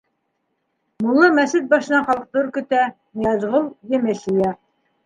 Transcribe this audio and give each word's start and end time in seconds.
Мулла 1.05 1.29
мәсет 1.41 1.69
башынан 1.75 2.09
халыҡты 2.09 2.43
өркөтә, 2.43 2.83
Ныязғол 3.23 3.71
емеш 3.97 4.31
йыя. 4.35 4.61